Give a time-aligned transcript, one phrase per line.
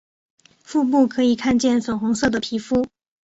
[0.63, 2.87] 腹部可以看见粉红色的皮肤。